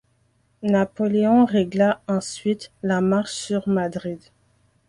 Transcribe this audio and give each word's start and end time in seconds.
Napoléon 0.63 1.45
régla 1.45 2.01
ensuite 2.07 2.71
la 2.81 3.01
marche 3.01 3.33
sur 3.35 3.67
Madrid. 3.69 4.19